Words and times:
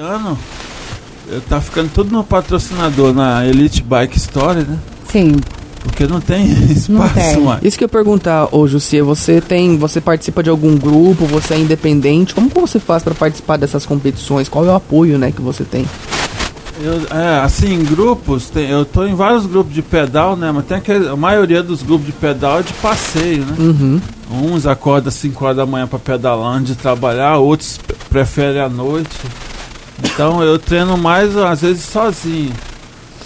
ano 0.00 0.38
tá 1.48 1.60
ficando 1.60 1.90
tudo 1.92 2.12
no 2.12 2.22
patrocinador, 2.22 3.12
na 3.12 3.44
Elite 3.44 3.82
Bike 3.82 4.16
Story, 4.16 4.60
né? 4.60 4.78
Sim. 5.10 5.34
Porque 5.82 6.06
não 6.06 6.20
tem 6.20 6.46
espaço 6.70 6.92
Não 6.92 7.08
tem. 7.08 7.40
mais. 7.40 7.64
Isso 7.64 7.76
que 7.76 7.82
eu 7.82 7.86
ia 7.86 7.88
perguntar, 7.88 8.46
ô 8.54 8.68
Jussi, 8.68 9.00
você 9.00 9.40
tem, 9.40 9.76
você 9.76 10.00
participa 10.00 10.40
de 10.40 10.50
algum 10.50 10.76
grupo, 10.76 11.26
você 11.26 11.54
é 11.54 11.58
independente, 11.58 12.32
como 12.32 12.48
que 12.48 12.60
você 12.60 12.78
faz 12.78 13.02
para 13.02 13.12
participar 13.12 13.56
dessas 13.56 13.84
competições? 13.84 14.48
Qual 14.48 14.64
é 14.64 14.68
o 14.68 14.76
apoio, 14.76 15.18
né, 15.18 15.32
que 15.32 15.42
você 15.42 15.64
tem? 15.64 15.84
Eu, 16.80 17.18
é, 17.18 17.40
assim, 17.40 17.74
em 17.74 17.82
grupos, 17.82 18.48
tem, 18.50 18.70
eu 18.70 18.84
tô 18.84 19.04
em 19.04 19.16
vários 19.16 19.46
grupos 19.46 19.74
de 19.74 19.82
pedal, 19.82 20.36
né? 20.36 20.52
Mas 20.52 20.64
tem 20.66 20.76
aquele, 20.76 21.08
a 21.08 21.16
maioria 21.16 21.60
dos 21.60 21.82
grupos 21.82 22.06
de 22.06 22.12
pedal 22.12 22.60
é 22.60 22.62
de 22.62 22.72
passeio, 22.74 23.44
né? 23.44 23.56
Uhum. 23.58 24.00
Uns 24.30 24.64
acordam 24.64 25.08
às 25.08 25.14
5 25.14 25.44
horas 25.44 25.56
da 25.56 25.66
manhã 25.66 25.88
para 25.88 25.98
pedalar 25.98 26.54
antes 26.54 26.68
de 26.68 26.76
trabalhar, 26.76 27.38
outros 27.38 27.80
preferem 28.08 28.60
à 28.60 28.68
noite. 28.68 29.10
Então 30.02 30.42
eu 30.42 30.58
treino 30.58 30.96
mais 30.96 31.36
às 31.36 31.62
vezes 31.62 31.84
sozinho. 31.84 32.52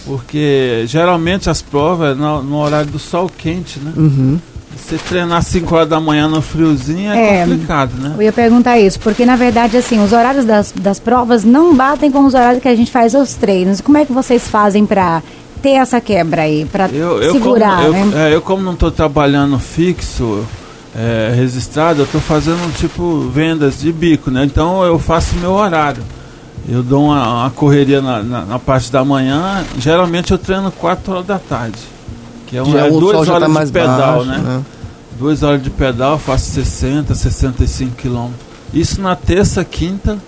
Porque 0.05 0.85
geralmente 0.87 1.49
as 1.49 1.63
provas 1.63 2.17
é 2.17 2.21
no, 2.21 2.43
no 2.43 2.57
horário 2.57 2.91
do 2.91 2.99
sol 2.99 3.29
quente, 3.29 3.79
né? 3.79 3.93
Uhum. 3.97 4.39
Você 4.77 4.97
treinar 4.97 5.39
às 5.39 5.47
5 5.47 5.75
horas 5.75 5.89
da 5.89 6.01
manhã 6.01 6.27
no 6.29 6.43
friozinho 6.43 7.13
é, 7.13 7.41
É. 7.43 7.45
complicado, 7.47 7.93
né? 8.01 8.15
Eu 8.17 8.23
ia 8.23 8.33
perguntar 8.33 8.79
isso, 8.79 8.99
porque 8.99 9.25
na 9.25 9.37
verdade, 9.37 9.77
assim, 9.77 10.03
os 10.03 10.13
horários 10.13 10.45
das, 10.45 10.73
das 10.73 10.99
provas 10.99 11.45
não 11.45 11.75
batem 11.75 12.11
com 12.11 12.25
os 12.25 12.35
horários 12.35 12.61
que 12.61 12.69
a 12.69 12.75
gente 12.75 12.91
faz 12.91 13.15
os 13.15 13.35
treinos. 13.35 13.81
Como 13.81 13.97
é 13.97 14.05
que 14.05 14.13
vocês 14.13 14.49
fazem 14.49 14.85
pra 14.85 15.23
ter 15.63 15.73
essa 15.75 16.01
quebra 16.01 16.43
aí, 16.43 16.67
eu, 16.93 17.33
segurar, 17.33 17.85
como, 17.85 17.97
eu, 17.97 18.07
né? 18.07 18.31
é, 18.31 18.35
eu 18.35 18.43
como 18.43 18.63
não 18.63 18.73
estou 18.73 18.91
trabalhando 18.91 19.57
fixo, 19.61 20.45
é, 20.97 21.33
registrado, 21.37 22.01
eu 22.01 22.05
estou 22.05 22.21
fazendo 22.21 22.75
tipo 22.77 23.21
vendas 23.33 23.79
de 23.81 23.93
bico, 23.93 24.31
né? 24.31 24.45
Então 24.45 24.83
eu 24.83 24.99
faço 24.99 25.37
meu 25.37 25.53
horário. 25.53 26.03
Eu 26.69 26.83
dou 26.83 27.07
uma, 27.07 27.43
uma 27.43 27.51
correria 27.51 28.01
na, 28.01 28.23
na, 28.23 28.45
na 28.45 28.59
parte 28.59 28.91
da 28.91 29.05
manhã. 29.05 29.65
Geralmente 29.79 30.31
eu 30.31 30.39
treino 30.39 30.71
4 30.71 31.13
horas 31.13 31.27
da 31.27 31.39
tarde. 31.39 31.79
Que 32.47 32.57
é, 32.57 32.63
uma, 32.63 32.73
Já 32.73 32.87
é 32.87 32.91
o 32.91 33.01
duas 33.01 33.27
já 33.27 33.35
horas 33.35 33.49
tá 33.49 33.53
mais 33.53 33.69
de 33.69 33.73
pedal, 33.73 34.25
baixo, 34.25 34.31
né? 34.31 34.63
Duas 35.19 35.43
horas 35.43 35.63
de 35.63 35.71
pedal, 35.71 36.13
eu 36.13 36.19
faço 36.19 36.51
60, 36.51 37.15
65 37.15 37.97
quilômetros. 37.97 38.41
Isso 38.73 39.01
na 39.01 39.17
terça, 39.17 39.65
quinta. 39.65 40.19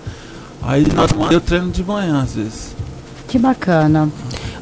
Aí 0.61 0.85
eu 1.31 1.39
treino 1.39 1.69
de 1.69 1.83
manhã 1.83 2.21
às 2.21 2.35
vezes. 2.35 2.75
Que 3.27 3.37
bacana. 3.37 4.09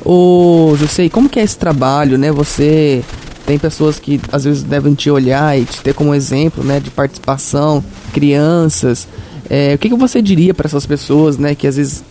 Ô, 0.03 0.76
José, 0.78 1.09
como 1.09 1.30
que 1.30 1.39
é 1.39 1.44
esse 1.44 1.58
trabalho, 1.58 2.17
né? 2.17 2.31
Você 2.31 3.03
tem 3.45 3.58
pessoas 3.58 4.00
que 4.00 4.20
às 4.31 4.44
vezes 4.44 4.64
devem 4.64 4.94
te 4.94 5.09
olhar 5.09 5.58
e 5.58 5.66
te 5.66 5.81
ter 5.81 5.94
como 5.94 6.14
exemplo, 6.14 6.64
né, 6.64 6.80
de 6.80 6.89
participação, 6.89 7.83
crianças. 8.14 9.08
É, 9.56 9.76
o 9.76 9.78
que, 9.78 9.88
que 9.88 9.96
você 9.96 10.20
diria 10.20 10.52
para 10.52 10.66
essas 10.66 10.84
pessoas, 10.84 11.38
né, 11.38 11.54
que 11.54 11.68
às 11.68 11.76
vezes 11.76 12.04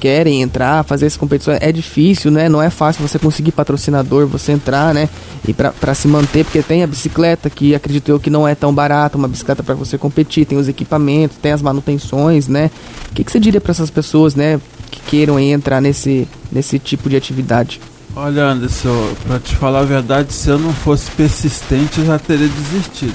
querem 0.00 0.42
entrar, 0.42 0.82
fazer 0.82 1.06
essa 1.06 1.16
competição? 1.16 1.56
É 1.60 1.70
difícil, 1.70 2.28
né? 2.28 2.48
Não 2.48 2.60
é 2.60 2.70
fácil 2.70 3.06
você 3.06 3.20
conseguir 3.20 3.52
patrocinador, 3.52 4.26
você 4.26 4.50
entrar, 4.50 4.92
né, 4.92 5.08
e 5.46 5.54
para 5.54 5.94
se 5.94 6.08
manter, 6.08 6.42
porque 6.42 6.60
tem 6.60 6.82
a 6.82 6.88
bicicleta 6.88 7.48
que 7.48 7.72
acredito 7.72 8.08
eu 8.08 8.18
que 8.18 8.28
não 8.28 8.48
é 8.48 8.56
tão 8.56 8.74
barata, 8.74 9.16
uma 9.16 9.28
bicicleta 9.28 9.62
para 9.62 9.76
você 9.76 9.96
competir, 9.96 10.44
tem 10.44 10.58
os 10.58 10.66
equipamentos, 10.66 11.36
tem 11.36 11.52
as 11.52 11.62
manutenções, 11.62 12.48
né? 12.48 12.68
O 13.12 13.14
que, 13.14 13.22
que 13.22 13.30
você 13.30 13.38
diria 13.38 13.60
para 13.60 13.70
essas 13.70 13.90
pessoas, 13.90 14.34
né, 14.34 14.60
que 14.90 15.00
queiram 15.02 15.38
entrar 15.38 15.80
nesse 15.80 16.26
nesse 16.50 16.80
tipo 16.80 17.08
de 17.08 17.14
atividade? 17.14 17.80
Olha, 18.20 18.46
Anderson, 18.46 19.14
pra 19.24 19.38
te 19.38 19.54
falar 19.54 19.78
a 19.78 19.84
verdade, 19.84 20.32
se 20.32 20.48
eu 20.48 20.58
não 20.58 20.72
fosse 20.72 21.08
persistente, 21.12 22.00
eu 22.00 22.06
já 22.06 22.18
teria 22.18 22.48
desistido. 22.48 23.14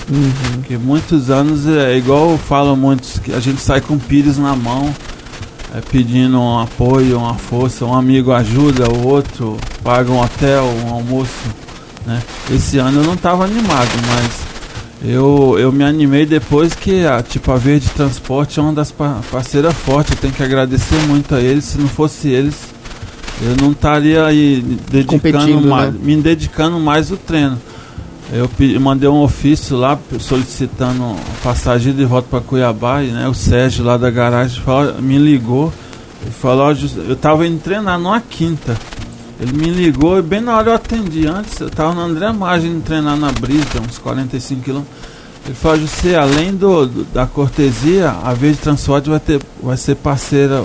Porque 0.53 0.77
muitos 0.77 1.29
anos 1.29 1.67
é 1.67 1.97
igual 1.97 2.37
falam 2.37 2.73
muitos, 2.77 3.19
que 3.19 3.33
a 3.33 3.39
gente 3.41 3.59
sai 3.59 3.81
com 3.81 3.99
pires 3.99 4.37
na 4.37 4.55
mão, 4.55 4.95
é, 5.75 5.81
pedindo 5.81 6.39
um 6.39 6.57
apoio, 6.57 7.17
uma 7.17 7.33
força, 7.33 7.83
um 7.83 7.93
amigo 7.93 8.31
ajuda, 8.31 8.89
o 8.89 9.05
outro 9.05 9.57
paga 9.83 10.09
um 10.09 10.21
hotel, 10.21 10.63
um 10.85 10.93
almoço. 10.93 11.33
Né? 12.05 12.23
Esse 12.49 12.77
ano 12.77 13.01
eu 13.01 13.03
não 13.03 13.15
estava 13.15 13.43
animado, 13.43 13.91
mas 14.07 14.31
eu, 15.03 15.57
eu 15.59 15.69
me 15.73 15.83
animei 15.83 16.25
depois 16.25 16.73
que 16.73 17.05
a, 17.05 17.21
tipo, 17.21 17.51
a 17.51 17.57
Verde 17.57 17.89
Transporte 17.89 18.57
é 18.57 18.63
uma 18.63 18.71
das 18.71 18.89
pa- 18.89 19.19
parceiras 19.29 19.73
fortes, 19.75 20.13
eu 20.13 20.17
tenho 20.17 20.33
que 20.33 20.43
agradecer 20.43 20.95
muito 21.09 21.35
a 21.35 21.41
eles, 21.41 21.65
se 21.65 21.77
não 21.77 21.89
fosse 21.89 22.29
eles, 22.29 22.72
eu 23.41 23.55
não 23.61 23.71
estaria 23.71 24.25
aí 24.25 24.61
dedicando 24.89 25.61
mais, 25.69 25.93
né? 25.93 25.99
me 26.03 26.15
dedicando 26.17 26.79
mais 26.79 27.11
ao 27.11 27.17
treino. 27.17 27.59
Eu 28.31 28.49
mandei 28.79 29.07
um 29.09 29.21
ofício 29.21 29.75
lá 29.77 29.99
solicitando 30.19 31.15
passagem 31.43 31.93
de 31.93 32.03
volta 32.05 32.27
para 32.29 32.41
Cuiabá 32.41 33.03
e 33.03 33.07
né, 33.11 33.27
o 33.27 33.33
Sérgio 33.33 33.83
lá 33.85 33.95
da 33.97 34.09
garagem 34.09 34.59
falou- 34.61 34.99
me 35.01 35.17
ligou 35.17 35.71
e 36.27 36.31
falou, 36.31 36.69
eu 37.07 37.13
estava 37.13 37.45
indo 37.45 37.59
treinar 37.61 37.99
numa 37.99 38.19
quinta. 38.21 38.75
Ele 39.39 39.51
me 39.53 39.69
ligou 39.69 40.17
e 40.17 40.21
bem 40.21 40.39
na 40.41 40.55
hora 40.57 40.69
eu 40.71 40.75
atendi. 40.75 41.27
Antes 41.27 41.59
eu 41.59 41.67
estava 41.67 41.93
no 41.93 42.01
André 42.01 42.31
Margem 42.31 42.79
treinar 42.81 43.17
na 43.17 43.31
Brisa, 43.31 43.65
uns 43.87 43.97
45 43.99 44.61
quilômetros. 44.61 44.95
Ele 45.45 45.55
falou, 45.55 45.79
José, 45.79 46.15
além 46.15 46.55
do, 46.55 46.85
do- 46.87 47.03
da 47.13 47.27
cortesia, 47.27 48.15
a 48.23 48.33
Verde 48.33 48.57
Transporte 48.59 49.09
vai, 49.09 49.19
ter, 49.19 49.39
vai 49.61 49.75
ser 49.75 49.95
parceira 49.95 50.63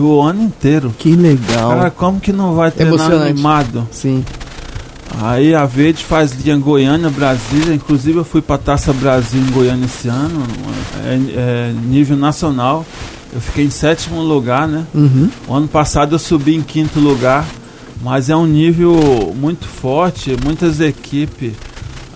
o 0.00 0.20
ano 0.20 0.42
inteiro. 0.42 0.94
Que 0.98 1.14
legal. 1.14 1.70
Cara, 1.70 1.90
como 1.90 2.20
que 2.20 2.32
não 2.32 2.54
vai 2.54 2.72
Emocionante. 2.78 3.30
animado? 3.30 3.88
Sim. 3.90 4.24
Aí 5.20 5.54
a 5.54 5.66
Verde 5.66 6.04
faz 6.04 6.32
linha 6.32 6.56
Goiânia, 6.56 7.10
Brasília. 7.10 7.74
Inclusive 7.74 8.18
eu 8.18 8.24
fui 8.24 8.40
para 8.40 8.58
Taça 8.58 8.92
Brasil 8.92 9.40
em 9.40 9.50
Goiânia 9.50 9.84
esse 9.84 10.08
ano, 10.08 10.42
é, 11.04 11.14
é 11.14 11.74
nível 11.84 12.16
nacional. 12.16 12.86
Eu 13.32 13.40
fiquei 13.40 13.64
em 13.64 13.70
sétimo 13.70 14.20
lugar, 14.22 14.68
né? 14.68 14.86
Uhum. 14.94 15.30
O 15.48 15.54
ano 15.54 15.68
passado 15.68 16.14
eu 16.14 16.18
subi 16.18 16.54
em 16.54 16.62
quinto 16.62 17.00
lugar, 17.00 17.46
mas 18.02 18.28
é 18.28 18.36
um 18.36 18.46
nível 18.46 19.34
muito 19.34 19.66
forte, 19.66 20.36
muitas 20.44 20.80
equipes. 20.80 21.52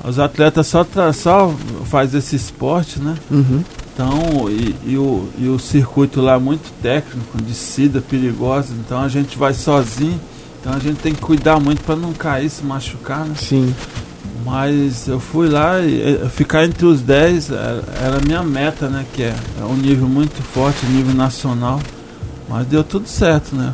Os 0.04 0.18
atletas 0.18 0.66
só, 0.66 0.86
só 1.14 1.52
faz 1.86 2.14
esse 2.14 2.36
esporte, 2.36 3.00
né? 3.00 3.14
Uhum. 3.30 3.64
Então, 3.96 4.50
e, 4.50 4.76
e 4.92 4.98
o, 4.98 5.26
e 5.38 5.48
o 5.48 5.58
circuito 5.58 6.20
lá 6.20 6.34
é 6.34 6.38
muito 6.38 6.70
técnico, 6.82 7.40
descida 7.40 8.02
perigosa, 8.02 8.74
então 8.74 9.00
a 9.00 9.08
gente 9.08 9.38
vai 9.38 9.54
sozinho, 9.54 10.20
então 10.60 10.74
a 10.74 10.78
gente 10.78 10.98
tem 10.98 11.14
que 11.14 11.20
cuidar 11.22 11.58
muito 11.58 11.82
para 11.82 11.96
não 11.96 12.12
cair, 12.12 12.50
se 12.50 12.62
machucar, 12.62 13.24
né? 13.24 13.34
Sim. 13.38 13.74
Mas 14.44 15.08
eu 15.08 15.18
fui 15.18 15.48
lá 15.48 15.80
e 15.80 16.28
ficar 16.28 16.66
entre 16.66 16.84
os 16.84 17.00
10 17.00 17.50
era, 17.50 17.84
era 18.02 18.16
a 18.18 18.20
minha 18.20 18.42
meta, 18.42 18.86
né? 18.86 19.06
Que 19.14 19.22
é, 19.22 19.34
é 19.58 19.64
um 19.64 19.76
nível 19.76 20.06
muito 20.06 20.42
forte, 20.42 20.84
nível 20.84 21.14
nacional. 21.14 21.80
Mas 22.50 22.66
deu 22.66 22.84
tudo 22.84 23.08
certo, 23.08 23.56
né? 23.56 23.72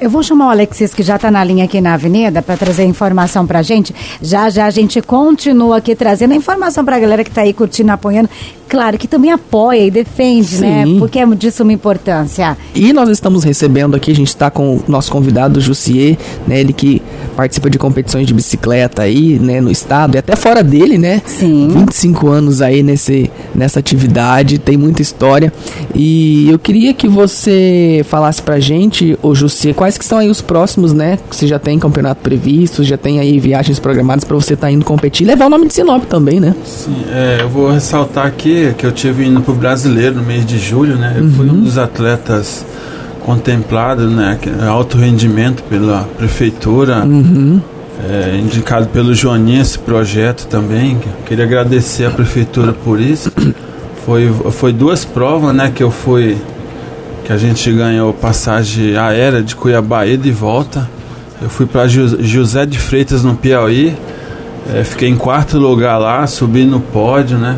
Eu 0.00 0.10
vou 0.10 0.22
chamar 0.22 0.48
o 0.48 0.50
Alexis, 0.50 0.92
que 0.92 1.02
já 1.02 1.16
está 1.16 1.30
na 1.30 1.42
linha 1.44 1.64
aqui 1.64 1.80
na 1.80 1.94
avenida, 1.94 2.42
para 2.42 2.56
trazer 2.56 2.84
informação 2.84 3.46
para 3.46 3.60
a 3.60 3.62
gente. 3.62 3.94
Já 4.20 4.50
já 4.50 4.66
a 4.66 4.70
gente 4.70 5.00
continua 5.00 5.78
aqui 5.78 5.94
trazendo 5.94 6.32
a 6.32 6.36
informação 6.36 6.84
para 6.84 6.96
a 6.96 7.00
galera 7.00 7.22
que 7.22 7.30
está 7.30 7.42
aí 7.42 7.52
curtindo, 7.52 7.92
apoiando. 7.92 8.28
Claro 8.68 8.98
que 8.98 9.06
também 9.06 9.30
apoia 9.30 9.86
e 9.86 9.90
defende, 9.90 10.58
né? 10.58 10.84
Sim. 10.84 10.98
Porque 10.98 11.18
é 11.18 11.26
de 11.26 11.50
suma 11.50 11.72
importância. 11.72 12.56
E 12.74 12.92
nós 12.92 13.08
estamos 13.08 13.44
recebendo 13.44 13.94
aqui, 13.94 14.10
a 14.10 14.14
gente 14.14 14.28
está 14.28 14.50
com 14.50 14.76
o 14.76 14.84
nosso 14.88 15.12
convidado 15.12 15.60
Jussier, 15.60 16.16
né? 16.46 16.60
Ele 16.60 16.72
que 16.72 17.02
participa 17.34 17.68
de 17.68 17.78
competições 17.78 18.26
de 18.26 18.34
bicicleta 18.34 19.02
aí, 19.02 19.38
né, 19.38 19.60
no 19.60 19.70
estado 19.70 20.14
e 20.14 20.18
até 20.18 20.36
fora 20.36 20.62
dele, 20.62 20.98
né? 20.98 21.20
Sim. 21.26 21.68
25 21.68 22.28
anos 22.28 22.62
aí 22.62 22.82
nesse, 22.82 23.30
nessa 23.54 23.80
atividade, 23.80 24.58
tem 24.58 24.76
muita 24.76 25.02
história. 25.02 25.52
E 25.94 26.48
eu 26.50 26.58
queria 26.58 26.94
que 26.94 27.08
você 27.08 28.04
falasse 28.08 28.42
pra 28.42 28.58
gente, 28.60 29.18
ô 29.22 29.34
Jussier, 29.34 29.74
quais 29.74 29.98
que 29.98 30.04
são 30.04 30.18
aí 30.18 30.28
os 30.28 30.40
próximos, 30.40 30.92
né? 30.92 31.18
Que 31.28 31.36
você 31.36 31.46
já 31.46 31.58
tem 31.58 31.78
campeonato 31.78 32.22
previsto, 32.22 32.82
já 32.84 32.96
tem 32.96 33.20
aí 33.20 33.38
viagens 33.38 33.78
programadas 33.78 34.24
pra 34.24 34.34
você 34.34 34.54
estar 34.54 34.70
indo 34.70 34.84
competir 34.84 35.24
e 35.24 35.28
levar 35.28 35.46
o 35.46 35.50
nome 35.50 35.66
de 35.66 35.74
Sinop 35.74 36.04
também, 36.04 36.40
né? 36.40 36.54
Sim, 36.64 36.96
é, 37.10 37.38
eu 37.40 37.48
vou 37.48 37.70
ressaltar 37.70 38.26
aqui 38.26 38.74
que 38.76 38.86
eu 38.86 38.92
tive 38.92 39.26
indo 39.26 39.40
pro 39.40 39.54
brasileiro 39.54 40.16
no 40.16 40.22
mês 40.22 40.46
de 40.46 40.58
julho, 40.58 40.96
né? 40.96 41.16
Eu 41.18 41.28
fui 41.30 41.48
um 41.48 41.60
dos 41.60 41.78
atletas 41.78 42.64
contemplados, 43.24 44.10
né? 44.12 44.38
é 44.62 44.66
Alto 44.66 44.96
rendimento 44.98 45.62
pela 45.64 46.06
prefeitura, 46.16 47.04
Uhum. 47.04 47.60
é, 48.08 48.36
indicado 48.36 48.86
pelo 48.88 49.14
Joaninha 49.14 49.62
esse 49.62 49.78
projeto 49.78 50.46
também. 50.46 50.98
Queria 51.26 51.44
agradecer 51.44 52.04
a 52.06 52.10
prefeitura 52.10 52.72
por 52.72 53.00
isso. 53.00 53.32
Foi, 54.04 54.30
foi 54.52 54.72
duas 54.72 55.04
provas, 55.04 55.54
né? 55.54 55.72
Que 55.74 55.82
eu 55.82 55.90
fui, 55.90 56.36
que 57.24 57.32
a 57.32 57.38
gente 57.38 57.72
ganhou 57.72 58.12
passagem 58.12 58.96
aérea 58.96 59.42
de 59.42 59.56
Cuiabá 59.56 60.06
e 60.06 60.16
de 60.18 60.30
volta. 60.30 60.88
Eu 61.40 61.48
fui 61.48 61.64
para 61.66 61.88
José 61.88 62.66
de 62.66 62.78
Freitas 62.78 63.24
no 63.24 63.34
Piauí. 63.34 63.96
É, 64.74 64.84
fiquei 64.84 65.08
em 65.08 65.16
quarto 65.16 65.58
lugar 65.58 65.98
lá, 65.98 66.26
subi 66.26 66.64
no 66.64 66.80
pódio, 66.80 67.38
né? 67.38 67.56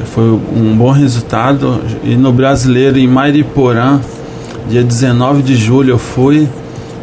É, 0.00 0.04
foi 0.06 0.24
um 0.24 0.74
bom 0.76 0.90
resultado. 0.90 1.80
E 2.02 2.16
no 2.16 2.32
brasileiro, 2.32 2.98
em 2.98 3.06
Mairiporã, 3.06 4.00
dia 4.68 4.82
19 4.82 5.42
de 5.42 5.56
julho, 5.56 5.90
eu 5.94 5.98
fui. 5.98 6.48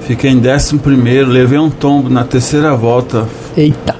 Fiquei 0.07 0.31
em 0.31 0.39
décimo 0.39 0.79
primeiro, 0.79 1.29
levei 1.29 1.59
um 1.59 1.69
tombo 1.69 2.09
na 2.09 2.23
terceira 2.23 2.75
volta. 2.75 3.27
Eita. 3.55 3.95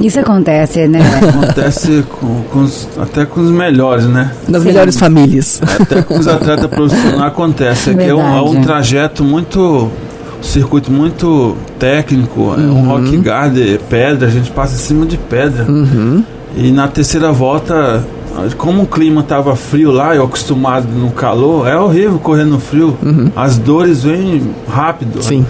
Isso 0.00 0.18
acontece, 0.18 0.88
né? 0.88 0.98
Acontece 1.28 2.04
com, 2.18 2.42
com 2.50 2.58
os, 2.64 2.88
até 3.00 3.24
com 3.24 3.40
os 3.40 3.50
melhores, 3.50 4.06
né? 4.06 4.32
Nas 4.48 4.62
Sim. 4.62 4.68
melhores 4.68 4.98
famílias. 4.98 5.60
Até 5.80 6.02
com 6.02 6.18
os 6.18 6.26
atletas 6.26 6.66
profissionais 6.66 7.22
acontece. 7.22 7.90
É 7.90 7.94
que 7.94 8.02
é 8.02 8.14
um, 8.14 8.20
é 8.36 8.42
um 8.42 8.60
trajeto 8.62 9.22
muito. 9.22 9.60
um 9.60 10.42
circuito 10.42 10.90
muito 10.90 11.56
técnico, 11.78 12.54
é 12.58 12.60
um 12.60 12.72
Uhum. 12.72 12.88
rock 12.88 13.16
garden, 13.18 13.78
pedra, 13.88 14.26
a 14.26 14.30
gente 14.30 14.50
passa 14.50 14.74
em 14.74 14.78
cima 14.78 15.06
de 15.06 15.16
pedra. 15.16 15.64
Uhum. 15.70 16.24
E 16.56 16.72
na 16.72 16.88
terceira 16.88 17.30
volta, 17.30 18.04
como 18.56 18.82
o 18.82 18.86
clima 18.86 19.20
estava 19.20 19.54
frio 19.56 19.90
lá, 19.90 20.14
eu 20.14 20.24
acostumado 20.24 20.86
no 20.88 21.10
calor, 21.10 21.66
é 21.68 21.76
horrível 21.76 22.18
correr 22.18 22.44
no 22.44 22.58
frio. 22.60 22.96
As 23.36 23.56
dores 23.58 24.02
vêm 24.04 24.50
rápido. 24.68 25.16
Uhum. 25.16 25.22
Sim. 25.22 25.46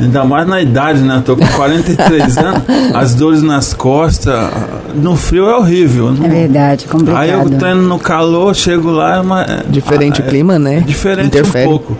Ainda 0.00 0.24
mais 0.24 0.46
na 0.48 0.58
idade, 0.62 1.00
né? 1.00 1.16
Eu 1.16 1.22
tô 1.22 1.36
com 1.36 1.46
43 1.46 2.38
anos, 2.38 2.62
as 2.94 3.14
dores 3.14 3.42
nas 3.42 3.74
costas, 3.74 4.50
no 4.94 5.16
frio 5.16 5.46
é 5.48 5.54
horrível. 5.56 6.08
É 6.08 6.12
Não- 6.12 6.28
verdade, 6.30 6.86
complicado. 6.86 7.20
Aí 7.20 7.30
eu 7.30 7.50
treino 7.58 7.82
no 7.82 7.98
calor, 7.98 8.54
chego 8.54 8.90
lá, 8.90 9.16
é 9.16 9.20
uma, 9.20 9.42
é- 9.42 9.62
Diferente 9.68 10.22
ah, 10.22 10.24
o 10.24 10.26
é- 10.26 10.30
clima, 10.30 10.58
né? 10.58 10.80
diferente 10.86 11.26
Interfere. 11.26 11.66
um 11.66 11.70
pouco. 11.70 11.98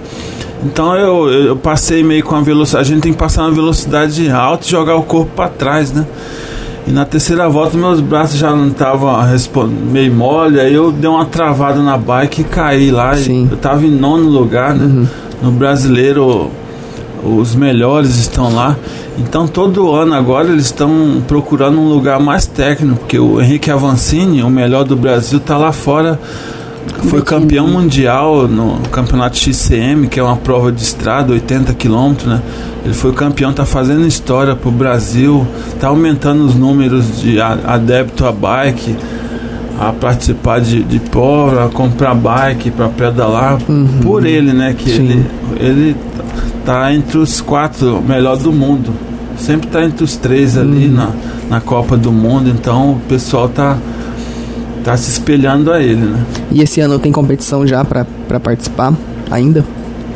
Então 0.65 0.95
eu, 0.97 1.29
eu 1.29 1.57
passei 1.57 2.03
meio 2.03 2.23
com 2.25 2.35
a 2.35 2.41
velocidade. 2.41 2.89
A 2.91 2.95
gente 2.95 3.03
tem 3.03 3.13
que 3.13 3.19
passar 3.19 3.43
uma 3.43 3.51
velocidade 3.51 4.31
alta 4.31 4.67
e 4.67 4.71
jogar 4.71 4.97
o 4.97 5.03
corpo 5.03 5.31
para 5.37 5.51
trás, 5.51 5.93
né? 5.93 6.07
E 6.87 6.91
na 6.91 7.05
terceira 7.05 7.49
volta 7.49 7.77
meus 7.77 8.01
braços 8.01 8.39
já 8.39 8.51
não 8.55 8.69
estavam 8.69 9.15
meio 9.91 10.13
mole, 10.13 10.59
aí 10.59 10.75
eu 10.75 10.91
dei 10.91 11.09
uma 11.09 11.25
travada 11.25 11.81
na 11.81 11.97
bike 11.97 12.41
e 12.41 12.45
caí 12.45 12.91
lá. 12.91 13.15
Sim. 13.17 13.49
Eu 13.51 13.57
tava 13.57 13.87
em 13.87 13.91
nono 13.91 14.29
lugar, 14.29 14.75
né? 14.75 15.07
No 15.41 15.53
brasileiro 15.53 16.51
os 17.25 17.55
melhores 17.55 18.17
estão 18.17 18.53
lá. 18.53 18.77
Então 19.19 19.47
todo 19.47 19.93
ano 19.93 20.15
agora 20.15 20.49
eles 20.49 20.65
estão 20.65 21.23
procurando 21.29 21.79
um 21.79 21.89
lugar 21.89 22.19
mais 22.19 22.47
técnico, 22.47 23.01
porque 23.01 23.19
o 23.19 23.41
Henrique 23.41 23.71
Avancini, 23.71 24.43
o 24.43 24.51
melhor 24.51 24.85
do 24.85 24.97
Brasil, 24.97 25.39
está 25.39 25.57
lá 25.57 25.71
fora. 25.71 26.19
Foi 27.09 27.23
campeão 27.23 27.69
mundial 27.69 28.49
no 28.49 28.79
campeonato 28.91 29.37
XCM, 29.37 30.09
que 30.09 30.19
é 30.19 30.23
uma 30.23 30.37
prova 30.37 30.71
de 30.73 30.83
estrada, 30.83 31.33
80 31.33 31.75
quilômetros, 31.75 32.27
né? 32.27 32.41
Ele 32.85 32.95
foi 32.95 33.13
campeão, 33.13 33.53
tá 33.53 33.65
fazendo 33.65 34.07
história 34.07 34.57
pro 34.57 34.71
Brasil, 34.71 35.47
tá 35.81 35.89
aumentando 35.89 36.45
os 36.45 36.55
números 36.55 37.21
de 37.21 37.41
adepto 37.41 38.27
a 38.27 38.33
bike, 38.33 38.97
a 39.79 39.93
participar 39.93 40.61
de, 40.61 40.83
de 40.83 40.99
prova, 40.99 41.67
a 41.67 41.69
comprar 41.69 42.15
bike 42.15 42.71
para 42.71 42.89
pedalar 42.89 43.59
por 44.03 44.25
ele, 44.27 44.53
né? 44.53 44.75
Que 44.77 44.91
Sim. 44.91 45.03
ele, 45.03 45.27
ele 45.61 45.97
tá 46.65 46.93
entre 46.93 47.19
os 47.19 47.41
quatro 47.41 48.03
melhor 48.03 48.37
do 48.37 48.53
mundo. 48.53 48.93
Sempre 49.39 49.69
tá 49.69 49.85
entre 49.85 50.05
os 50.05 50.17
três 50.17 50.57
ali 50.57 50.89
na, 50.89 51.11
na 51.49 51.61
Copa 51.61 51.97
do 51.97 52.13
Mundo, 52.13 52.49
então 52.49 52.93
o 52.93 53.01
pessoal 53.09 53.49
tá, 53.49 53.77
tá 54.85 54.97
se 54.97 55.11
espelhando 55.11 55.73
a 55.73 55.81
ele, 55.83 55.97
né? 56.07 56.25
E 56.51 56.63
esse 56.63 56.81
ano 56.81 56.99
tem 56.99 57.13
competição 57.13 57.67
já 57.67 57.85
pra 57.85 58.05
participar 58.41 58.93
ainda? 59.31 59.65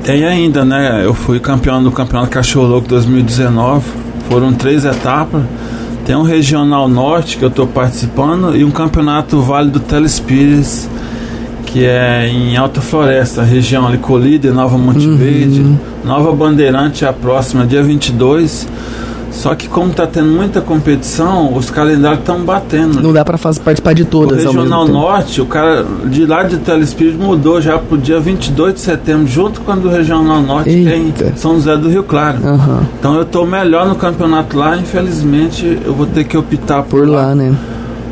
Tem 0.05 0.25
ainda, 0.25 0.65
né? 0.65 1.03
Eu 1.05 1.15
fui 1.15 1.41
campeão 1.41 1.83
do 1.83 1.91
Campeonato 1.91 2.31
Cachorro 2.31 2.67
Louco 2.69 2.89
2019. 2.89 3.85
Foram 4.29 4.53
três 4.53 4.85
etapas. 4.85 5.43
Tem 6.05 6.15
um 6.15 6.23
Regional 6.23 6.89
Norte 6.89 7.37
que 7.37 7.45
eu 7.45 7.49
estou 7.49 7.67
participando 7.67 8.57
e 8.57 8.65
um 8.65 8.71
Campeonato 8.71 9.41
Vale 9.41 9.71
do 9.71 9.81
Telespires, 9.81 10.89
que 11.67 11.85
é 11.85 12.29
em 12.29 12.57
Alta 12.57 12.81
Floresta, 12.81 13.43
região 13.43 13.85
ali 13.89 13.99
Colíder, 13.99 14.55
Nova 14.55 14.79
Monte 14.79 15.05
Uhum. 15.07 15.17
Verde. 15.17 15.65
Nova 16.05 16.31
Bandeirante 16.33 17.05
é 17.05 17.09
a 17.09 17.13
próxima, 17.13 17.67
dia 17.67 17.83
22. 17.83 18.69
Só 19.37 19.55
que 19.55 19.69
como 19.69 19.91
está 19.91 20.07
tendo 20.07 20.29
muita 20.29 20.63
competição, 20.63 21.55
os 21.55 21.71
calendários 21.71 22.21
estão 22.21 22.41
batendo. 22.41 23.03
Não 23.03 23.13
dá 23.13 23.23
fazer, 23.37 23.61
participar 23.61 23.93
de 23.93 24.03
O 24.03 24.07
todas 24.07 24.39
mesmo 24.39 24.63
Regional. 24.63 24.89
Norte, 24.89 25.41
o 25.43 25.47
cara 25.47 25.85
de 26.07 26.25
lá 26.25 26.43
de 26.43 26.57
Telespírito 26.57 27.19
mudou 27.19 27.61
já 27.61 27.79
pro 27.79 27.99
dia 27.99 28.19
22 28.19 28.75
de 28.75 28.81
setembro, 28.81 29.27
junto 29.27 29.61
com 29.61 29.73
o 29.73 29.77
do 29.77 29.91
Regional 29.91 30.41
Norte, 30.41 30.71
que 30.71 30.89
é 30.89 30.97
em 30.97 31.07
Eita. 31.07 31.35
São 31.37 31.55
José 31.55 31.77
do 31.77 31.89
Rio 31.89 32.03
Claro. 32.03 32.39
Aham. 32.43 32.81
Então 32.99 33.15
eu 33.17 33.25
tô 33.25 33.45
melhor 33.45 33.87
no 33.87 33.95
campeonato 33.95 34.57
lá, 34.57 34.77
infelizmente 34.77 35.79
eu 35.85 35.93
vou 35.93 36.07
ter 36.07 36.25
que 36.25 36.37
optar 36.37 36.83
por, 36.83 37.01
Por 37.01 37.09
lá, 37.09 37.35
né? 37.35 37.55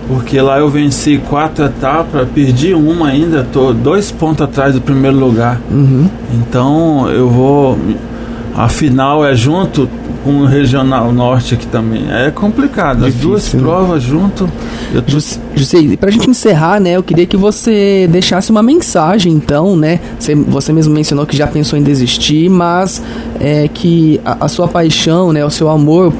Porque 0.06 0.38
lá 0.40 0.58
eu 0.58 0.68
venci 0.68 1.16
quatro 1.30 1.64
etapas, 1.64 2.28
perdi 2.34 2.74
uma 2.74 3.08
ainda, 3.08 3.46
tô 3.50 3.72
dois 3.72 4.10
pontos 4.10 4.42
atrás 4.42 4.74
do 4.74 4.80
primeiro 4.80 5.16
lugar. 5.16 5.58
Uhum. 5.70 6.08
Então 6.34 7.08
eu 7.08 7.30
vou. 7.30 7.78
A 8.54 8.68
final 8.68 9.24
é 9.24 9.34
junto 9.34 9.88
com 10.22 10.42
o 10.42 10.46
Regional 10.46 11.12
Norte 11.12 11.54
aqui 11.54 11.66
também. 11.66 12.04
É 12.10 12.30
complicado, 12.30 13.04
as 13.04 13.12
Difícil, 13.12 13.28
duas 13.28 13.54
né? 13.54 13.60
provas 13.60 14.02
junto. 14.02 14.48
Eu 14.92 15.02
tô 15.02 15.18
José, 15.56 15.78
e 15.78 15.96
pra 15.96 16.10
gente 16.10 16.30
encerrar, 16.30 16.80
né, 16.80 16.92
eu 16.92 17.02
queria 17.02 17.26
que 17.26 17.36
você 17.36 18.08
deixasse 18.10 18.50
uma 18.50 18.62
mensagem, 18.62 19.32
então, 19.32 19.76
né? 19.76 20.00
Você, 20.18 20.34
você 20.34 20.72
mesmo 20.72 20.94
mencionou 20.94 21.26
que 21.26 21.36
já 21.36 21.46
pensou 21.46 21.78
em 21.78 21.82
desistir, 21.82 22.48
mas 22.48 23.02
é 23.40 23.68
que 23.68 24.20
a, 24.24 24.44
a 24.44 24.48
sua 24.48 24.68
paixão, 24.68 25.32
né, 25.32 25.44
o 25.44 25.50
seu 25.50 25.68
amor 25.68 26.12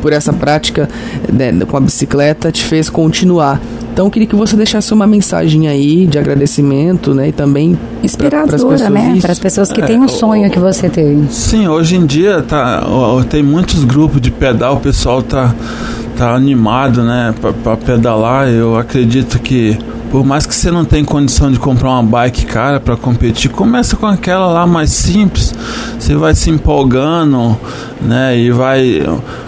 por 0.00 0.12
essa 0.12 0.32
prática 0.32 0.88
né, 1.30 1.52
com 1.66 1.76
a 1.76 1.80
bicicleta 1.80 2.50
te 2.50 2.64
fez 2.64 2.88
continuar. 2.88 3.60
Então 3.92 4.06
eu 4.06 4.10
queria 4.10 4.26
que 4.28 4.36
você 4.36 4.56
deixasse 4.56 4.92
uma 4.94 5.06
mensagem 5.06 5.68
aí 5.68 6.06
de 6.06 6.18
agradecimento, 6.18 7.12
né, 7.14 7.28
e 7.28 7.32
também 7.32 7.74
pra- 7.74 8.04
Inspiradora, 8.04 8.52
pessoas- 8.52 8.80
né? 8.88 9.18
Para 9.20 9.32
as 9.32 9.38
pessoas 9.38 9.72
que 9.72 9.80
É, 9.82 9.86
têm 9.86 9.98
um 9.98 10.04
o- 10.04 10.08
sonho 10.08 10.48
que 10.50 10.58
você 10.58 10.88
tem. 10.88 11.26
Sim, 11.28 11.66
hoje 11.68 11.96
em 11.96 12.06
dia 12.06 12.40
tá, 12.42 12.84
ó, 12.86 13.22
tem 13.22 13.42
muitos 13.42 13.84
grupos 13.84 14.20
de 14.20 14.30
pedal, 14.30 14.76
o 14.76 14.80
pessoal 14.80 15.22
tá, 15.22 15.54
tá 16.16 16.34
animado, 16.34 17.02
né, 17.02 17.34
para 17.62 17.76
pedalar. 17.76 18.48
Eu 18.48 18.76
acredito 18.78 19.38
que 19.40 19.76
por 20.10 20.24
mais 20.24 20.44
que 20.44 20.54
você 20.54 20.70
não 20.70 20.84
tenha 20.84 21.04
condição 21.04 21.52
de 21.52 21.58
comprar 21.58 21.90
uma 21.90 22.02
bike 22.02 22.46
cara 22.46 22.80
para 22.80 22.96
competir, 22.96 23.50
começa 23.50 23.96
com 23.96 24.06
aquela 24.06 24.48
lá 24.48 24.66
mais 24.66 24.90
simples. 24.90 25.54
Você 25.98 26.14
vai 26.16 26.34
se 26.34 26.50
empolgando, 26.50 27.56
né, 28.00 28.36
e 28.36 28.50
vai 28.50 29.02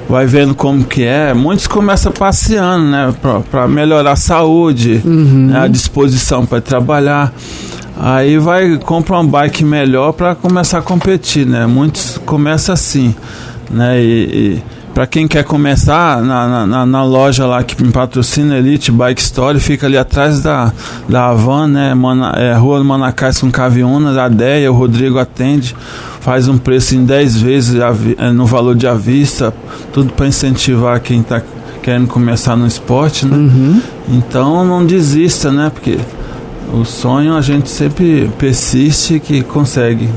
vai 0.08 0.26
vendo 0.26 0.54
como 0.54 0.84
que 0.84 1.04
é. 1.04 1.34
Muitos 1.34 1.66
começam 1.66 2.12
passeando, 2.12 2.84
né, 2.84 3.14
para 3.50 3.66
melhorar 3.66 4.12
a 4.12 4.16
saúde, 4.16 5.00
né, 5.04 5.60
a 5.60 5.66
disposição 5.66 6.46
para 6.46 6.60
trabalhar. 6.60 7.32
Aí 7.98 8.38
vai 8.38 8.78
compra 8.78 9.16
uma 9.16 9.24
bike 9.24 9.64
melhor 9.64 10.12
para 10.12 10.34
começar 10.34 10.78
a 10.78 10.82
competir, 10.82 11.46
né? 11.46 11.66
Muitos 11.66 12.18
começam 12.24 12.72
assim, 12.72 13.14
né? 13.70 14.02
E, 14.02 14.06
e 14.58 14.62
para 14.94 15.06
quem 15.06 15.26
quer 15.26 15.44
começar 15.44 16.22
na, 16.22 16.66
na- 16.66 16.86
na, 16.86 17.04
loja 17.04 17.46
lá 17.46 17.62
que 17.62 17.82
me 17.82 17.90
patrocina 17.90 18.56
Elite 18.58 18.92
Bike 18.92 19.20
Store, 19.22 19.58
fica 19.58 19.86
ali 19.86 19.96
atrás 19.96 20.40
da 20.42 20.72
da 21.08 21.28
Avan, 21.28 21.66
né? 21.68 21.94
Mana, 21.94 22.32
é, 22.36 22.54
Rua 22.54 22.82
Manacais 22.84 23.40
com 23.40 23.50
Caviúna, 23.50 24.12
da 24.12 24.28
Deia, 24.28 24.70
o 24.70 24.74
Rodrigo 24.74 25.18
atende, 25.18 25.74
faz 26.20 26.46
um 26.46 26.58
preço 26.58 26.94
em 26.94 27.04
10 27.04 27.40
vezes 27.40 27.80
a 27.80 27.94
é, 28.18 28.30
no 28.30 28.44
valor 28.46 28.74
de 28.74 28.86
à 28.86 28.94
vista, 28.94 29.52
tudo 29.92 30.12
para 30.12 30.26
incentivar 30.26 31.00
quem 31.00 31.20
está 31.20 31.40
querendo 31.82 32.06
começar 32.06 32.54
no 32.56 32.66
esporte, 32.66 33.26
né? 33.26 33.36
Uhum. 33.36 33.80
Então 34.08 34.64
não 34.64 34.84
desista, 34.84 35.50
né? 35.50 35.70
Porque 35.72 35.98
o 36.72 36.84
sonho 36.84 37.34
a 37.34 37.40
gente 37.40 37.68
sempre 37.70 38.30
persiste 38.38 39.18
que 39.20 39.42
consegue. 39.42 40.08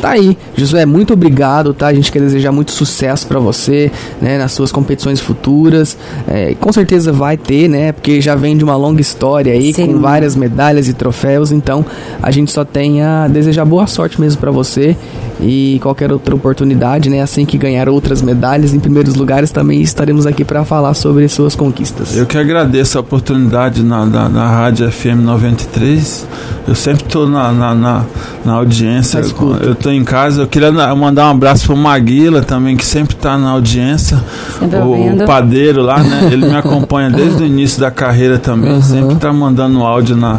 Tá 0.00 0.10
aí, 0.12 0.36
Josué, 0.56 0.86
muito 0.86 1.12
obrigado, 1.12 1.74
tá? 1.74 1.88
A 1.88 1.94
gente 1.94 2.10
quer 2.10 2.20
desejar 2.20 2.50
muito 2.50 2.70
sucesso 2.72 3.26
pra 3.26 3.38
você, 3.38 3.92
né, 4.20 4.38
nas 4.38 4.52
suas 4.52 4.72
competições 4.72 5.20
futuras. 5.20 5.96
É, 6.26 6.54
com 6.58 6.72
certeza 6.72 7.12
vai 7.12 7.36
ter, 7.36 7.68
né? 7.68 7.92
Porque 7.92 8.18
já 8.20 8.34
vem 8.34 8.56
de 8.56 8.64
uma 8.64 8.76
longa 8.76 9.00
história 9.02 9.52
aí, 9.52 9.74
Sim. 9.74 9.88
com 9.88 9.98
várias 10.00 10.34
medalhas 10.34 10.88
e 10.88 10.94
troféus. 10.94 11.52
Então, 11.52 11.84
a 12.22 12.30
gente 12.30 12.50
só 12.50 12.64
tem 12.64 13.02
a 13.02 13.28
desejar 13.28 13.66
boa 13.66 13.86
sorte 13.86 14.18
mesmo 14.18 14.40
pra 14.40 14.50
você 14.50 14.96
e 15.42 15.78
qualquer 15.82 16.12
outra 16.12 16.34
oportunidade, 16.34 17.08
né? 17.08 17.20
Assim 17.20 17.44
que 17.44 17.56
ganhar 17.56 17.88
outras 17.88 18.22
medalhas 18.22 18.74
em 18.74 18.80
primeiros 18.80 19.14
lugares, 19.14 19.50
também 19.50 19.80
estaremos 19.80 20.26
aqui 20.26 20.44
pra 20.44 20.64
falar 20.64 20.94
sobre 20.94 21.28
suas 21.28 21.54
conquistas. 21.54 22.16
Eu 22.16 22.26
que 22.26 22.36
agradeço 22.36 22.98
a 22.98 23.00
oportunidade 23.00 23.82
na, 23.82 24.04
na, 24.04 24.28
na 24.28 24.48
Rádio 24.48 24.90
FM 24.90 25.22
93. 25.24 26.26
Eu 26.68 26.74
sempre 26.74 27.04
estou 27.04 27.28
na, 27.28 27.52
na, 27.52 27.74
na, 27.74 28.04
na 28.44 28.52
audiência. 28.54 29.18
Eu 29.62 29.72
estou 29.72 29.92
em 29.92 30.04
casa. 30.04 30.42
Eu 30.42 30.46
queria 30.46 30.70
mandar 30.94 31.26
um 31.28 31.30
abraço 31.30 31.66
pro 31.66 31.76
Maguila 31.76 32.42
também, 32.42 32.76
que 32.76 32.84
sempre 32.84 33.14
está 33.14 33.38
na 33.38 33.50
audiência. 33.50 34.22
O 34.60 34.88
ouvindo. 34.88 35.24
padeiro 35.24 35.82
lá, 35.82 36.02
né? 36.02 36.28
Ele 36.32 36.46
me 36.46 36.54
acompanha 36.54 37.10
desde 37.10 37.42
o 37.42 37.46
início 37.46 37.80
da 37.80 37.90
carreira 37.90 38.38
também. 38.38 38.72
Uhum. 38.72 38.82
Sempre 38.82 39.14
está 39.14 39.32
mandando 39.32 39.82
áudio 39.82 40.16
na. 40.16 40.38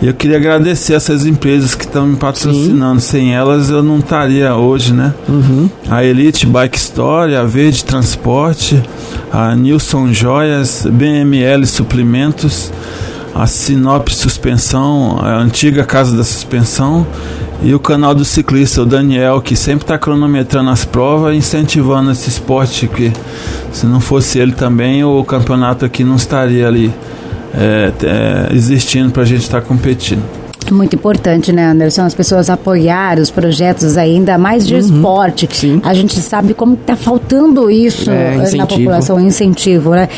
E 0.00 0.06
eu 0.06 0.14
queria 0.14 0.36
agradecer 0.36 0.94
essas 0.94 1.26
empresas 1.26 1.74
que 1.74 1.84
estão 1.84 2.06
me 2.06 2.16
patrocinando. 2.16 3.00
Sem 3.00 3.34
elas 3.34 3.68
eu 3.68 3.82
não 3.82 3.98
estaria 3.98 4.54
hoje, 4.54 4.92
né? 4.92 5.12
Uhum. 5.28 5.68
a 5.90 6.04
Elite 6.04 6.46
Bike 6.46 6.78
Store, 6.78 7.34
a 7.34 7.42
Verde 7.42 7.84
Transporte, 7.84 8.80
a 9.32 9.56
Nilson 9.56 10.12
Joias, 10.12 10.86
BML 10.88 11.66
Suprimentos, 11.66 12.72
a 13.34 13.46
Sinop 13.46 14.08
Suspensão, 14.08 15.18
a 15.20 15.36
antiga 15.36 15.84
Casa 15.84 16.16
da 16.16 16.24
Suspensão, 16.24 17.06
e 17.60 17.74
o 17.74 17.80
canal 17.80 18.14
do 18.14 18.24
ciclista, 18.24 18.82
o 18.82 18.86
Daniel, 18.86 19.40
que 19.40 19.56
sempre 19.56 19.82
está 19.82 19.98
cronometrando 19.98 20.70
as 20.70 20.84
provas, 20.84 21.34
incentivando 21.34 22.12
esse 22.12 22.28
esporte, 22.28 22.86
que 22.86 23.12
se 23.72 23.84
não 23.84 24.00
fosse 24.00 24.38
ele 24.38 24.52
também, 24.52 25.02
o 25.02 25.24
campeonato 25.24 25.84
aqui 25.84 26.04
não 26.04 26.14
estaria 26.14 26.68
ali 26.68 26.92
é, 27.54 27.92
é, 28.50 28.54
existindo 28.54 29.10
para 29.10 29.22
a 29.22 29.26
gente 29.26 29.42
estar 29.42 29.60
tá 29.60 29.66
competindo. 29.66 30.47
Muito 30.70 30.96
importante, 30.96 31.52
né, 31.52 31.66
Anderson? 31.66 32.02
As 32.02 32.14
pessoas 32.14 32.50
apoiar 32.50 33.18
os 33.18 33.30
projetos 33.30 33.96
ainda 33.96 34.36
mais 34.36 34.66
de 34.66 34.74
uhum, 34.74 34.80
esporte. 34.80 35.48
Sim. 35.50 35.80
A 35.84 35.94
gente 35.94 36.18
sabe 36.20 36.54
como 36.54 36.74
está 36.74 36.96
faltando 36.96 37.70
isso 37.70 38.10
é, 38.10 38.56
na 38.56 38.66
população, 38.66 39.20
incentivo, 39.20 39.90
né? 39.90 40.08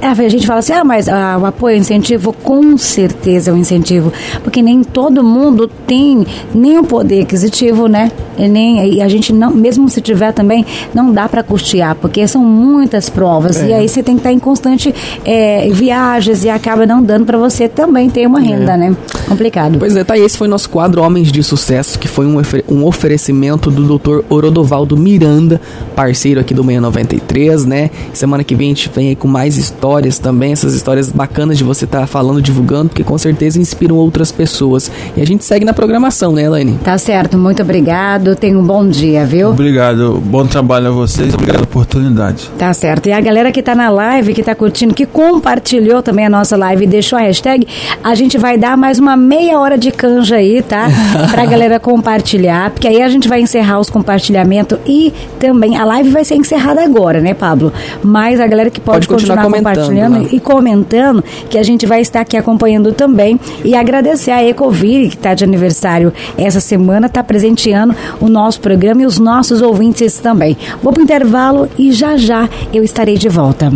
A 0.00 0.14
gente 0.28 0.46
fala 0.46 0.60
assim, 0.60 0.72
ah, 0.72 0.84
mas 0.84 1.08
ah, 1.08 1.38
o 1.40 1.46
apoio, 1.46 1.76
o 1.76 1.80
incentivo, 1.80 2.32
com 2.32 2.78
certeza 2.78 3.50
é 3.50 3.54
um 3.54 3.56
incentivo, 3.56 4.12
porque 4.44 4.62
nem 4.62 4.84
todo 4.84 5.24
mundo 5.24 5.68
tem 5.86 6.24
nem 6.54 6.78
o 6.78 6.84
poder 6.84 7.22
aquisitivo, 7.22 7.88
né? 7.88 8.12
E 8.38 8.46
nem 8.46 8.94
e 8.94 9.02
a 9.02 9.08
gente 9.08 9.32
não, 9.32 9.50
mesmo 9.50 9.88
se 9.88 10.00
tiver 10.00 10.32
também, 10.32 10.64
não 10.94 11.12
dá 11.12 11.28
para 11.28 11.42
custear, 11.42 11.96
porque 11.96 12.26
são 12.28 12.44
muitas 12.44 13.10
provas 13.10 13.60
é. 13.60 13.68
e 13.68 13.74
aí 13.74 13.88
você 13.88 14.02
tem 14.02 14.14
que 14.14 14.20
estar 14.20 14.32
em 14.32 14.38
constante 14.38 14.94
é, 15.24 15.68
viagens 15.72 16.44
e 16.44 16.48
acaba 16.48 16.86
não 16.86 17.02
dando 17.02 17.26
para 17.26 17.36
você 17.36 17.68
também 17.68 18.08
ter 18.08 18.26
uma 18.26 18.38
renda, 18.38 18.74
é. 18.74 18.76
né? 18.76 18.96
Complicado. 19.28 19.78
Pois 19.78 19.96
é, 20.00 20.04
tá. 20.04 20.18
Esse 20.18 20.36
foi 20.36 20.48
nosso 20.48 20.70
quadro 20.70 21.02
Homens 21.02 21.30
de 21.32 21.42
Sucesso, 21.42 21.98
que 21.98 22.08
foi 22.08 22.26
um, 22.26 22.40
um 22.68 22.84
oferecimento 22.84 23.70
do 23.70 23.98
Dr. 23.98 24.24
Orodovaldo 24.28 24.96
Miranda, 24.96 25.60
parceiro 25.94 26.40
aqui 26.40 26.54
do 26.54 26.62
693, 26.62 27.64
né? 27.64 27.90
Semana 28.12 28.44
que 28.44 28.54
vem 28.54 28.66
a 28.66 28.74
gente 28.74 28.90
vem 28.94 29.08
aí 29.08 29.16
com 29.16 29.28
mais 29.28 29.56
histórias 29.56 30.18
também, 30.18 30.52
essas 30.52 30.74
histórias 30.74 31.10
bacanas 31.10 31.56
de 31.56 31.64
você 31.64 31.84
estar 31.84 32.00
tá 32.00 32.06
falando, 32.06 32.42
divulgando, 32.42 32.88
porque 32.88 33.04
com 33.04 33.16
certeza 33.16 33.60
inspiram 33.60 33.96
outras 33.96 34.30
pessoas. 34.30 34.90
E 35.16 35.22
a 35.22 35.26
gente 35.26 35.44
segue 35.44 35.64
na 35.64 35.72
programação, 35.72 36.32
né, 36.32 36.42
Elaine? 36.42 36.78
Tá 36.84 36.98
certo, 36.98 37.38
muito 37.38 37.62
obrigado. 37.62 38.36
Tenha 38.36 38.58
um 38.58 38.64
bom 38.64 38.86
dia, 38.86 39.24
viu? 39.24 39.50
Obrigado. 39.50 40.22
Bom 40.24 40.46
trabalho 40.46 40.88
a 40.88 40.90
vocês. 40.90 41.32
Obrigado 41.34 41.58
pela 41.58 41.64
oportunidade. 41.64 42.50
Tá 42.58 42.72
certo. 42.74 43.08
E 43.08 43.12
a 43.12 43.20
galera 43.20 43.50
que 43.52 43.62
tá 43.62 43.74
na 43.74 43.88
live, 43.88 44.34
que 44.34 44.42
tá 44.42 44.54
curtindo, 44.54 44.92
que 44.92 45.06
compartilhou 45.06 46.02
também 46.02 46.26
a 46.26 46.30
nossa 46.30 46.56
live 46.56 46.84
e 46.84 46.86
deixou 46.86 47.18
a 47.18 47.22
hashtag, 47.22 47.66
a 48.02 48.14
gente 48.14 48.36
vai 48.36 48.58
dar 48.58 48.76
mais 48.76 48.98
uma 48.98 49.16
meia 49.16 49.58
hora 49.58 49.77
de 49.78 49.90
canja 49.90 50.36
aí, 50.36 50.62
tá? 50.62 50.88
pra 51.30 51.46
galera 51.46 51.80
compartilhar, 51.80 52.70
porque 52.70 52.88
aí 52.88 53.02
a 53.02 53.08
gente 53.08 53.28
vai 53.28 53.40
encerrar 53.40 53.80
os 53.80 53.90
compartilhamentos 53.90 54.78
e 54.86 55.12
também 55.38 55.76
a 55.76 55.84
live 55.84 56.10
vai 56.10 56.24
ser 56.24 56.36
encerrada 56.36 56.82
agora, 56.82 57.20
né, 57.20 57.34
Pablo? 57.34 57.72
Mas 58.02 58.40
a 58.40 58.46
galera 58.46 58.70
que 58.70 58.80
pode, 58.80 59.06
pode 59.06 59.08
continuar, 59.08 59.36
continuar 59.36 59.58
compartilhando 59.58 59.88
compartilhando 59.88 60.18
né? 60.20 60.28
e 60.32 60.40
comentando, 60.40 61.24
que 61.48 61.58
a 61.58 61.62
gente 61.62 61.86
vai 61.86 62.00
estar 62.00 62.20
aqui 62.20 62.36
acompanhando 62.36 62.92
também. 62.92 63.38
E 63.64 63.74
agradecer 63.74 64.30
a 64.30 64.44
Ecovir, 64.44 65.10
que 65.10 65.16
está 65.16 65.34
de 65.34 65.44
aniversário 65.44 66.12
essa 66.36 66.60
semana, 66.60 67.06
está 67.06 67.22
presenteando 67.22 67.94
o 68.20 68.28
nosso 68.28 68.60
programa 68.60 69.02
e 69.02 69.06
os 69.06 69.18
nossos 69.18 69.62
ouvintes 69.62 70.18
também. 70.18 70.56
Vou 70.82 70.92
para 70.92 71.00
o 71.00 71.04
intervalo 71.04 71.68
e 71.78 71.92
já 71.92 72.16
já 72.16 72.48
eu 72.72 72.82
estarei 72.82 73.16
de 73.16 73.28
volta. 73.28 73.72